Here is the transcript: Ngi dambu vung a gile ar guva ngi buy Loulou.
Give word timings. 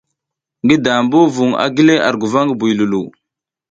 Ngi 0.63 0.75
dambu 0.85 1.19
vung 1.35 1.53
a 1.63 1.65
gile 1.75 1.95
ar 2.07 2.15
guva 2.21 2.39
ngi 2.43 2.53
buy 2.59 2.73
Loulou. 2.77 3.07